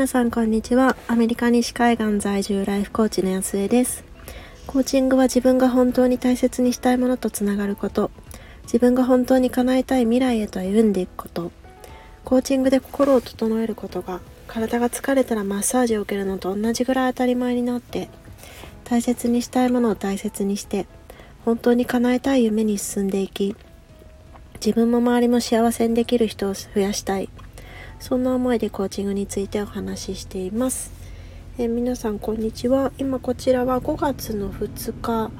[0.00, 0.96] 皆さんこんにちは。
[1.08, 4.02] アメリカ西海岸在住ライフコーチの安江です。
[4.66, 8.10] コーチングは自分が本当に大切にしたいものとつながること。
[8.62, 11.52] 自分が本当に叶えたい未来へと歩んでいくこと。
[12.24, 18.08] コーチングで心を整えることが体が疲れたらマッサージを受けるのと同じぐらい当たり前になって
[18.84, 20.86] 大切にしたいものを大切にして
[21.44, 23.54] 本当に叶えたい夢に進んでいき
[24.64, 27.28] 自分も周りも幸せにできる人を増やしたい。
[28.00, 30.90] そんな思いでコーチングについてお話ししています。
[31.58, 32.92] えー、皆さんこんにちは。
[32.96, 35.30] 今こちらは5月の2日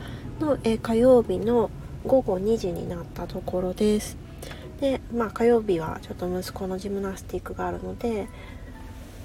[0.44, 1.70] の、えー、火曜日の
[2.04, 4.18] 午後2時になったところです。
[4.78, 8.28] で、まあ火曜日はちょっと息子のジムナスティックがあるので、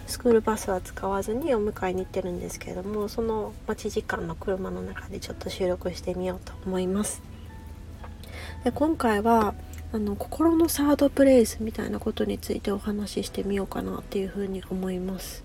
[0.08, 7.35] スクールバスは使わずにお迎えに行ってるんですけれども、その待ち時間の車の中でちょっと収録してみようと思います。
[8.66, 9.54] で今回は
[9.94, 15.44] あの心のサードプレイスみたいなことについてお話ししてみようかなっていうふうに思います。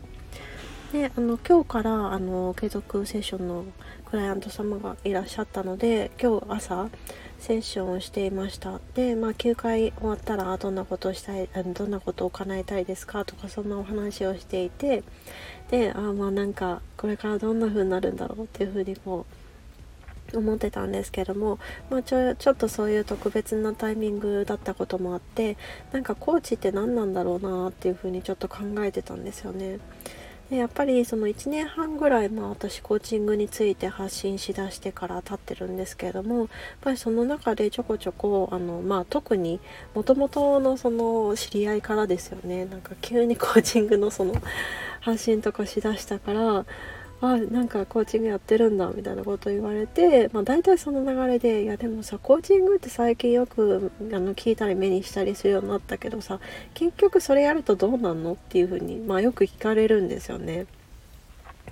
[0.94, 3.64] であの今日からあの継続セッションの
[4.06, 6.88] クライアント様がいらっしゃったので今日朝
[7.38, 15.04] セッションをしていましたでまあ9回終わったらどんなことをしたいどんなことを叶えたいですかとかそんなお話をしていて
[15.70, 19.39] であまあなんかこれからどんな風になるんだろうっていう風にこう
[20.34, 21.58] 思ってたんですけども、
[21.90, 25.56] まあ、ちょちょっとそういう特別なタイミングだったこともあって
[25.92, 29.78] なんかコーチって何なんだろうなっていうふうにちょっと考えてたんですよね。
[30.50, 36.48] でやっぱりその1年半ぐらい、まあ、私コーチングについて発信しだしてから経ってるんですけれどもやっ
[36.80, 39.60] ぱりその中でちょこちょこあの、まあ、特に
[39.94, 44.34] もともとのその知り合いからですよねなんか急にコーチングのその
[45.00, 46.66] 発信とかしだしたから
[47.22, 56.40] あなんかコーチングやってるんだみたいなこと言われて、まあ、大体その流れでいやでもさコーチングって最近よくあの聞いたり目にしたりするようになったけどさ
[56.72, 60.66] 結局それやるとどうなんのっていうふうに、まあ、よく聞かれるんですよね。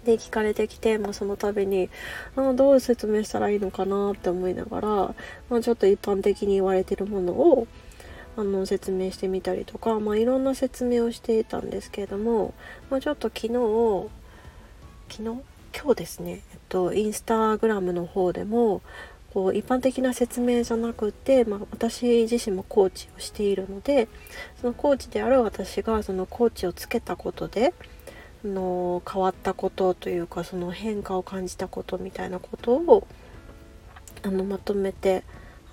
[0.04, 1.90] で聞かれてきて、まあ、その度に
[2.36, 7.66] あどう説明したらいいのかなって思いながら、まあ、ちょっと一般的に言われてるものを
[8.36, 12.54] あの説明してみたりとか、まあ、いろんな説明をしていたんですけれども、
[12.90, 14.08] まあ、ちょっと昨日
[15.08, 15.42] 昨日？
[15.74, 18.82] 今日ですね、えっと、インスタグラムの方でも
[19.32, 24.08] こう一般的な説明じゃなくて、まあ、私自身もコーチをしているので
[24.60, 27.74] そのコーチである私がそのコーチをつけたことで
[28.44, 33.06] の変わったことというかその変化を感じたことみたいなことを
[34.22, 35.24] あのまとめて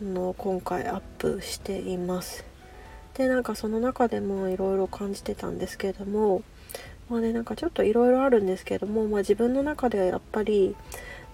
[0.02, 2.44] あの今回アップしています。
[3.14, 6.42] でなんかその中でもいろいろ感じてたんですけれども
[7.10, 10.76] まあねなんかちょっといろいろあるんですけども、まあ、自分の中ではやっぱり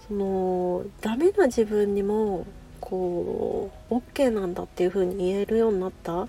[0.07, 2.45] そのダメな自分にも
[2.79, 6.27] こう OK なんだっていう風に言えるようになったも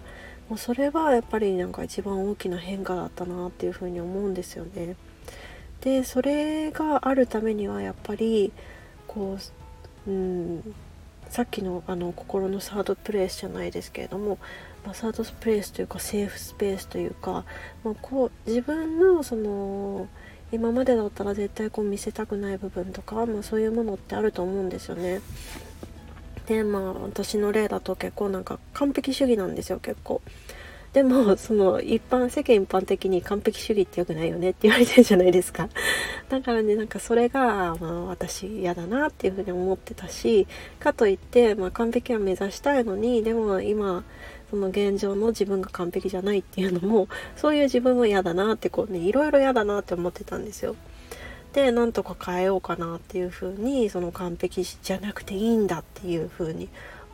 [0.53, 4.97] うそれはやっぱりなんか一番大きな変化だったなっていう風に思うんですよね。
[5.81, 8.53] でそれがあるためにはやっぱり
[9.09, 9.39] こ
[10.07, 10.75] う、うん、
[11.33, 14.37] さっきのあの心のサードプレイスじゃないですけれども、
[14.85, 17.47] まあ、サードプレイスというかセーフスペースというか、
[17.83, 20.09] まあ、こう自分のその
[20.53, 25.23] 今までだったら絶対こう見せたくない部分とか、まあ、そういうものってあると思うんですよね。
[26.49, 30.21] でまあ私の例だと結構なんか完璧主義なんですよ結構。
[30.93, 35.71] でもその一般世間一般的に完璧主義って良くないよねって言われてるじゃないですか。
[36.29, 40.47] だからねなんかそれが、まあ、私嫌だなっていうふうに思ってたし
[40.79, 44.05] かといって、まあ、完璧は目指したいのにでも今
[44.51, 50.77] その現状の自分が完璧じゃないっていうのもそういう自分も嫌だなってこうねいろいろ嫌だなって思ってたんですよ。
[51.55, 56.69] でなんとか変えようかなっていうふうにその完璧じゃなくていいんだっていうふうに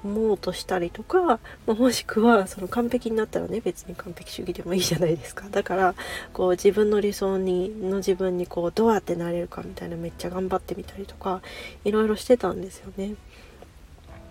[0.05, 5.47] 思うとしたりとか、まあ、もしくはその完璧になったらね別に完璧主義でもいいじゃないですか。
[5.51, 5.95] だから
[6.33, 11.43] こう自分の理想にの自分にこうどうやってなれるかみたいなめっちゃ頑張ってみたりとか
[11.85, 13.15] いろいろしてたんですよね。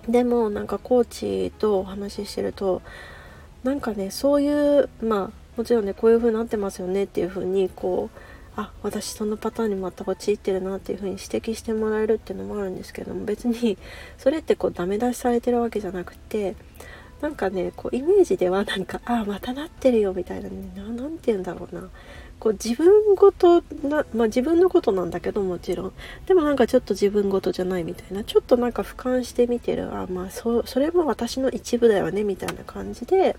[0.08, 2.82] でもなんかコーチとお話ししてると
[3.64, 8.20] なんかねそういうまあもちろんねこういう風になってますよねっていう風にこう
[8.58, 13.78] あ私そのパターンにまた陥ってるなっていう風に指摘してもらえるっていうのもあるんですけども別に
[14.18, 16.56] それってこうダメ出しされてるわけじゃなくて
[17.22, 21.90] なんかねこうイメージではなんかあまたなってるよみたいな何て言うんだろうな。
[22.40, 25.94] こう自分ごとな、まあ、自分のことなんだけどもちろん。
[26.28, 28.24] でもなんかちょっと自分ごとじゃないみたいな。
[28.24, 29.92] ちょっとなんか俯瞰してみてる。
[29.92, 33.36] あまあそそれも私の一部だよねみたいな感じで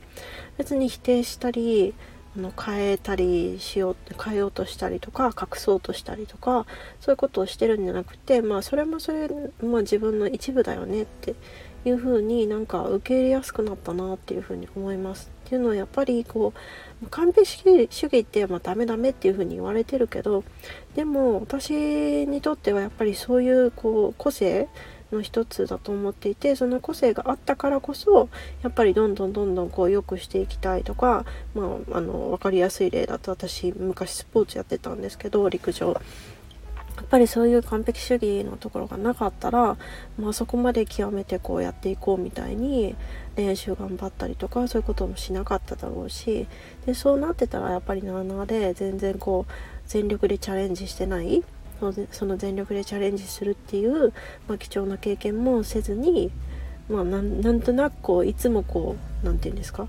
[0.57, 1.95] 別に否定したり
[2.39, 6.67] の変えたりしよう変えようとしたりとか隠そうとしたりとか
[7.01, 9.29] そういうことをしてるんじゃなくてまあそれもそれ、
[9.63, 11.35] まあ、自分の一部だよねって
[11.85, 15.31] いう風になんか受け入れやすくなったなっていう風に思います。
[15.47, 16.53] っていうのはやっぱりこ
[17.03, 17.47] う完璧
[17.91, 20.45] 主義ってまあダメダメっていう風に言われてるけど
[20.95, 24.69] でも私にとってはやっぱりそういうこう個性
[25.13, 28.29] の一つだと思っていてその個性があったからこそ
[28.63, 31.25] やっぱりどんどんどんどんこう良くしていきたいとか、
[31.55, 36.01] まあ、あの分かりやすい例だと私昔スポーツやってたんですけど陸上。
[36.99, 39.77] やっぱりそういう完璧主義のところがなかったら、
[40.19, 42.97] まあ、そこまで極めてこうやっていこうみたいに
[43.37, 46.49] 練習頑張ったりとかそういうこともしなかっただろうし
[46.87, 49.53] でそうなってたらやっぱりなあなあで全然こう
[49.87, 51.45] 全力でチャレンジしてない
[52.11, 54.13] その全力でチャレンジするっていう、
[54.49, 56.31] まあ、貴重な経験もせずに、
[56.89, 59.89] まあ、なんとなくこういつもこう何て言うんですか？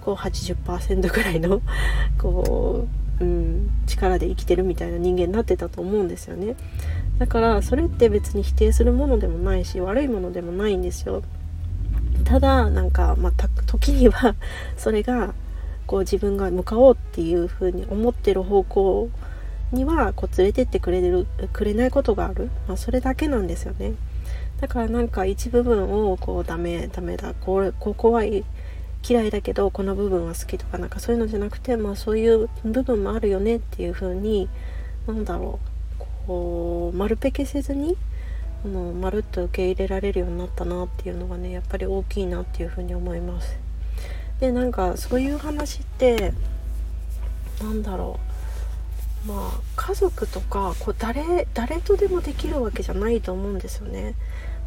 [0.00, 1.60] こう80%ぐらいの
[2.18, 2.86] こ
[3.20, 6.56] ううん、力で生きてるみたいな人間になってたと思うんですよね。
[7.18, 11.22] だからそれって別に否定するものでもないし悪いものでもないんですよ。
[12.24, 13.32] ただなんか、まあ、
[13.66, 14.34] 時には
[14.78, 15.34] それが
[15.86, 19.10] こう自分が向かおうっていう風に思ってる方向
[19.72, 23.92] にはこう連れてってくれるくれないことがある、まあ、それだけなんですよね。
[24.60, 27.34] だからなんか一部分をこうダメダメだ。
[27.34, 34.48] これここは嫌いだけどこの部分は好きとかなんかそういうのじゃなくてまあそういう部分もあるよねっていう風に
[35.06, 35.70] 何だろう。
[36.26, 37.96] こう丸ペケせずに
[38.64, 43.58] あのまるっと受け入れられるようになったなっていうのがねやっぱり大きいなっていう風に思います。
[44.38, 46.32] でなんかそういう話って
[47.62, 48.29] なんだろう。
[49.26, 54.14] まあ家族とかこう誰誰とでもできるわけじゃないと思うんですよね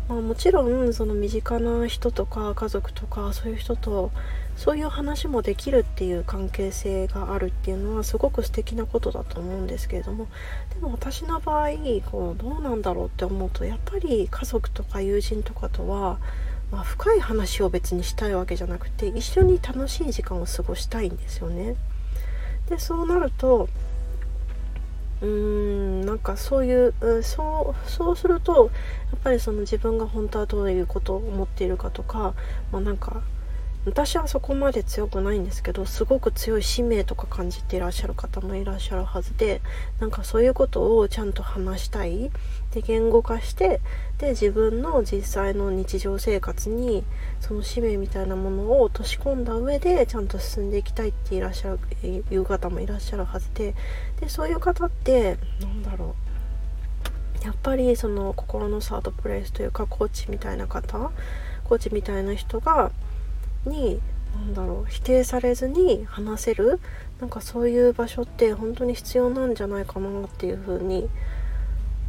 [0.09, 4.11] まあ、もちろんその身近な人とか家族とかそういう人と
[4.57, 10.27] そういう話もできるっていう関係性があるっていうのはすごく素敵なことだと思うんですけれども
[10.73, 11.69] でも私の場合
[12.11, 16.19] こうどうなんだろうって思うとやっぱり家族とか友人とかとは、
[16.71, 21.75] まあ、深い話を別にしたいわけじゃなくて一緒に楽しい時間を過ごしたいんですよね。
[22.69, 23.69] でそうなると
[25.23, 28.69] うーんなんかそういう、うそうそうすると
[29.11, 32.33] やっぱりその自分が本当はどういうことを思っているかとか、
[32.71, 33.21] まあ、なんか
[33.85, 39.61] 私はそこまで強くないんですけどすごく強い使命とか感じていらっしゃる方もいらっしゃるはずで
[39.99, 42.31] なんかそういうことをちゃんと話したい。
[42.71, 43.81] で言語化して
[44.17, 47.03] で自分の実際の日常生活に
[47.39, 53.75] その使命みたいなものを落とし込んだ上でちゃんと進んでいきたいっていらっしゃるいう方もいらっしゃるはずで。
[54.21, 56.15] でそういう方ってなんだろ
[57.41, 57.45] う。
[57.45, 61.11] やっぱりその心のサードプレイスというかコーチみたいな方
[61.65, 62.91] コーチみたいな人が
[63.65, 64.01] に
[64.33, 66.79] 何だろう否定されずに話せる
[67.19, 71.07] なんかそういう場所って本当に必要なんじゃないかなっていうふうに、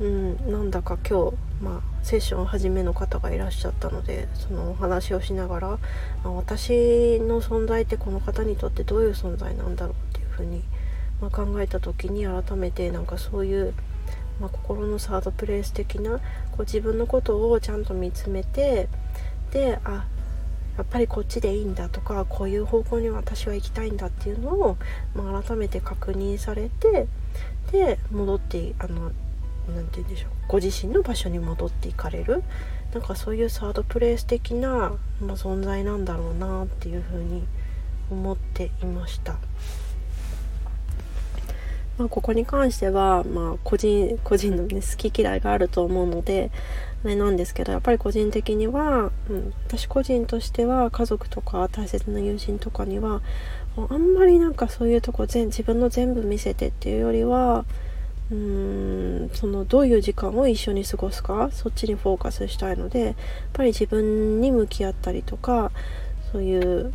[0.01, 5.79] うん、なんだか今日、まあ、セッション初めの方がいらっしゃったのでそのお話をしながら、
[6.25, 10.63] ま、私の存在ってこの方にとってどういう存在なんだろうっていうふうに、
[11.21, 13.75] まあ、考えた時に改めてなんかそういう、
[14.41, 16.19] まあ、心のサードプレイス的な
[16.51, 18.89] こう自分のことをちゃんと見つめて
[19.53, 20.07] であ
[20.77, 24.77] やっぱりこっちでいいんだとかこういう方向に私は行きたいんだっていうのを、
[25.15, 27.07] まあ、改めて確認されて
[27.73, 29.13] で戻ってあの
[29.75, 32.43] 何て言うんでしょうご自身の場所に戻っていかれる
[32.93, 37.45] なんかそういうサードプレイス的な、まあ、存在なんだろうなっていうふうに
[38.11, 39.37] 思っていました。
[41.99, 46.51] まあ、ここに関しては、まあ、個人個人の、ね、好き嫌いがあると思うので
[47.05, 53.21] あれなんですけどやっぱり個人的には、うん、私個人としては家族とか大切な友人とかには
[53.77, 57.65] あんまりなんかそういうとこ全自分の全部見せてっていうよりは
[58.31, 63.15] うーんそのどういう時間を一緒に過ごすかそっちにフォーカスしたいのでやっ
[63.53, 65.71] ぱり自分に向き合ったりとか
[66.33, 66.93] そういう、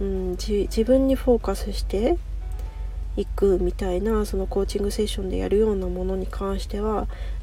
[0.00, 2.16] うん、自分にフォーカスして
[3.16, 7.02] 行くみたいなそのコーチングセッションでやるようなものに関してはや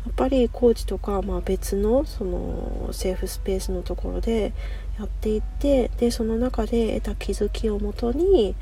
[0.10, 4.54] っぱりコーチとか、まあ、別のそのセーフスペースのところで
[4.98, 8.56] やっていってでその中で得た気づきをもとに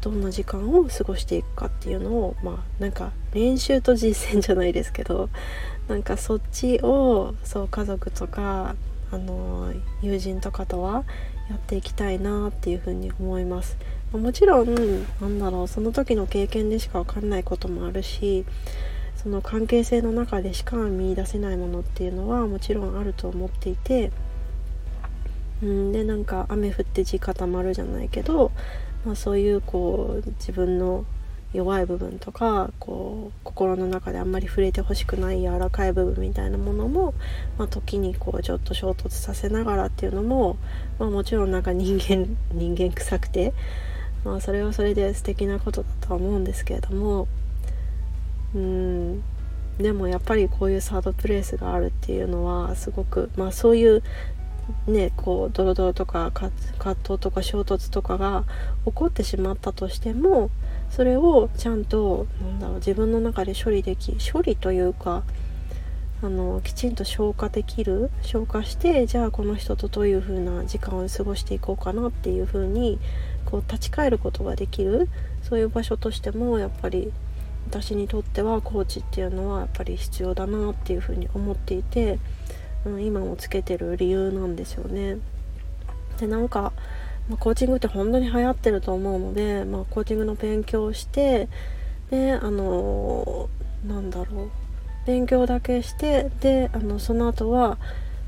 [0.00, 5.28] どんな時間を過ごしていくかっていうのをまあなんか練習と実践じゃないですけど
[5.88, 8.76] なんかそっちをそう家族とか
[9.10, 9.72] あの
[10.02, 11.04] 友人とかとは
[11.48, 13.76] やっていきたいなっていうふうに思います。
[14.12, 18.46] もちろんなんだろうその時の経験でしか分かんないこともあるし
[19.16, 24.10] その関係性の中でしか見いだせないものっていうのはもちろんあると思っていて
[25.62, 28.52] うんでなんか雨降って地固まるじゃないけど、
[29.04, 31.04] まあ、そういうこう自分の
[31.52, 37.14] 弱い部分とかこう心の中であんまり触れてほしくない柔らかい部分みたいなものも、
[37.56, 40.58] まあ、時にこうちょっと衝突させながらっていうのも、
[40.98, 43.54] まあ、もちろんなんか人間人間臭くて、
[44.24, 47.28] まあ、それはそれで素敵なことだとは思うんですけれども
[48.54, 49.22] うん
[49.78, 54.02] でもやっぱりこういうサードプレイスがあるっていうのはすごくまあそういう
[54.86, 58.44] ねこうドロドロとか葛藤とか衝突とかが
[58.84, 60.50] 起こってしまったとしても
[60.90, 65.22] それをちゃんとなんだろう自分の中で処理でき処理というか
[66.20, 72.98] あのきちんと消化できる消化してじゃあこの人とどういう風な時間を過ごしていこうかなっていう風に
[73.48, 75.08] こう立ち返ることができる
[75.42, 77.12] そういう場所としてもやっぱり
[77.70, 82.18] 私にとってはコーチっていうのはやっぱり必要だなっていう風に思っていて、
[82.84, 85.18] うん、今もつけてる理由なんですよね。
[86.18, 86.72] でなんか
[87.28, 91.48] ま、コーチングって本当に流行ってると思うので、まあ、コーチングの勉強をして
[92.10, 93.48] であの
[93.86, 94.50] なんだろう
[95.06, 97.78] 勉強だけしてであのその後は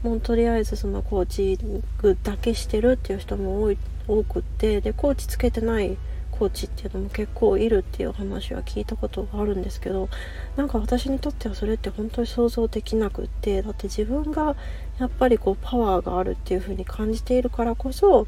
[0.02, 3.78] もうとりあえずそのコーチングだけしてるっていう人も多い
[4.09, 5.97] 多くってでコーチつけてない
[6.40, 10.09] コーチっていうのも結構いるっていう話は聞いたことがあるんですけど
[10.56, 14.56] なんか私にとってはそれって本当に想像できなくってだって自分が
[14.99, 18.26] やっぱりこうパワーがあるっていう風に感じているからこそ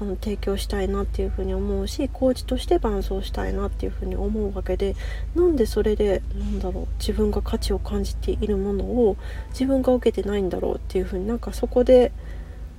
[0.00, 4.96] あの提供したいなっていう風に思うしコーチとして伴走したいなっていう風に思うわけで
[5.36, 9.16] なんでそれでなんだろう自分が価値を感じているものを
[9.50, 12.10] 自分が受けてないんだろうっていう風になんかそこで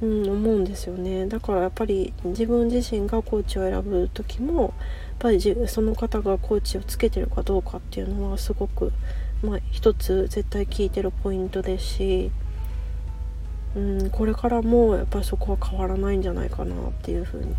[0.01, 4.71] うん、思うんですよねだからやっぱり自分自身がコーチを選ぶ時もやっ
[5.19, 8.91] ぱりその方がコーチをつけてるかどうかっていうのはすごく、
[9.41, 12.31] まあ、一つ絶対聞いてるポイントですし、
[13.75, 17.55] うん、これからもやっぱりそこは変わらないんじゃないかなっていうふうに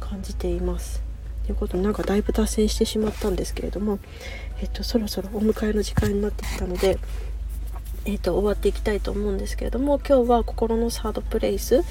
[0.00, 1.02] 感じています。
[1.44, 4.00] ということでなんかだいぶ脱線してしまったんですけれども、
[4.60, 6.98] えっと、そろそろお迎えの時間になってきたので
[8.06, 11.82] えーと、終わっていきたいと思うんですけれども今日は心のサードプレイス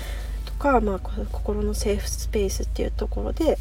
[0.46, 3.58] とか、まあ、心のセーフスペースっていうところで、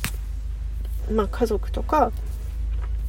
[1.11, 2.13] まあ、家族とか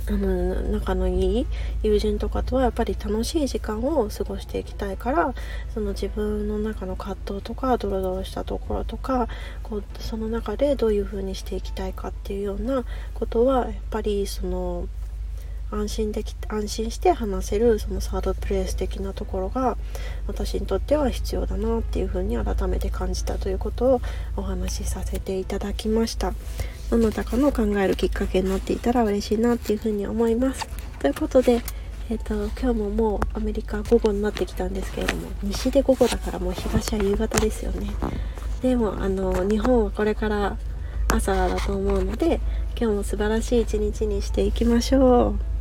[0.08, 1.48] あの仲のいい
[1.82, 5.34] 友人とかとはやっぱり楽しい時間を過ごしていきたいから
[5.74, 9.28] その自分の中の葛藤とかドロドロしたところとか
[9.64, 12.84] こうその中でどういう風にしていきたいかっていうような
[13.16, 14.88] ことはやっぱりその
[15.76, 19.78] 安心でき安心して話せるそのサードプレイス的なところが
[20.28, 24.02] 私にとっては必要だなっていうふうに改めて感じたということを
[24.38, 26.34] お話しさせていただきました。
[26.90, 30.68] どなたかの考えるきっかけになっていたら嬉しいなっていうふうに思います。
[31.00, 31.62] ということで
[32.08, 37.90] えーと、今日ももうアメリカ午後になってきたんですけれども西で午後だからもう東は夕方ですよね。
[38.62, 40.58] でもあの日本はこれから
[41.08, 42.40] 朝だと思うので
[42.80, 45.55] 今日も素晴らしい一日にしていきましょう。